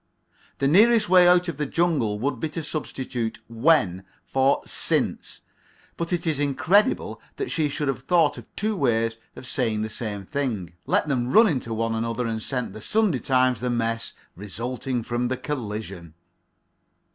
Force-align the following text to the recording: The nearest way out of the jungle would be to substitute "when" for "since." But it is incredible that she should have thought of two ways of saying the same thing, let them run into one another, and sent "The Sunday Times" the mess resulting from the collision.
The 0.57 0.67
nearest 0.67 1.09
way 1.09 1.27
out 1.27 1.47
of 1.47 1.57
the 1.57 1.67
jungle 1.67 2.17
would 2.17 2.39
be 2.39 2.49
to 2.49 2.63
substitute 2.63 3.37
"when" 3.47 4.03
for 4.25 4.63
"since." 4.65 5.41
But 5.95 6.11
it 6.11 6.25
is 6.25 6.39
incredible 6.39 7.21
that 7.35 7.51
she 7.51 7.69
should 7.69 7.87
have 7.87 8.01
thought 8.01 8.39
of 8.39 8.47
two 8.55 8.75
ways 8.75 9.17
of 9.35 9.45
saying 9.45 9.83
the 9.83 9.89
same 9.91 10.25
thing, 10.25 10.73
let 10.87 11.07
them 11.07 11.31
run 11.31 11.45
into 11.47 11.71
one 11.71 11.93
another, 11.93 12.25
and 12.25 12.41
sent 12.41 12.73
"The 12.73 12.81
Sunday 12.81 13.19
Times" 13.19 13.59
the 13.59 13.69
mess 13.69 14.13
resulting 14.35 15.03
from 15.03 15.27
the 15.27 15.37
collision. 15.37 16.15